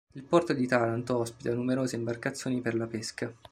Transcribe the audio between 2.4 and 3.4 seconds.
per la pesca.